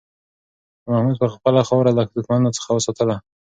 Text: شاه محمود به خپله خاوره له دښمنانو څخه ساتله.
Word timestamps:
شاه 0.83 0.87
محمود 0.93 1.17
به 1.21 1.27
خپله 1.33 1.61
خاوره 1.69 1.91
له 1.97 2.03
دښمنانو 2.15 2.55
څخه 2.57 2.69
ساتله. 2.85 3.15